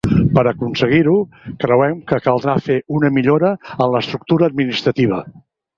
Per 0.35 0.43
aconseguir-ho 0.51 1.13
creuen 1.65 1.95
que 2.13 2.19
caldrà 2.29 2.57
fer 2.69 2.81
una 3.01 3.15
millora 3.19 3.55
en 3.79 3.87
l’estructura 3.97 4.53
administrativa. 4.55 5.27